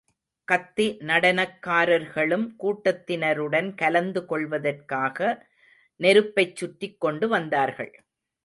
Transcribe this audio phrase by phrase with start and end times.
[0.47, 5.47] கத்தி நடனக்காரர்களும் கூட்டத்தினருடன் கலந்து கொள்வதற்காக
[5.99, 7.93] நெருப்பைச் சுற்றிக் கொண்டு வந்தார்கள்.